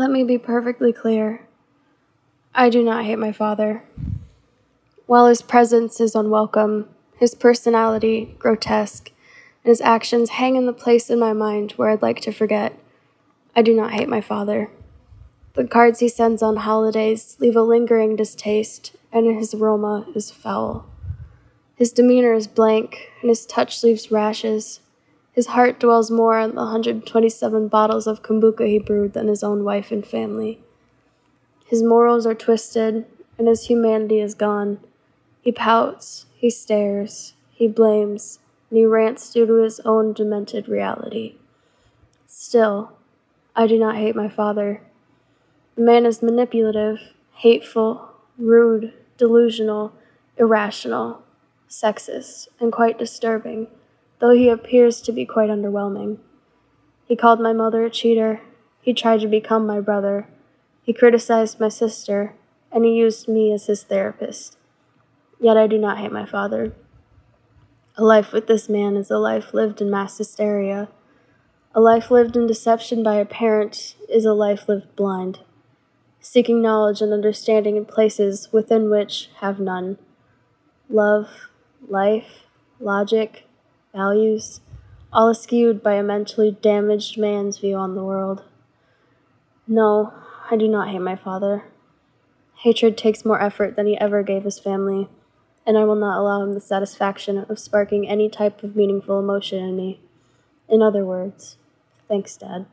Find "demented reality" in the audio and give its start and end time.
40.12-41.36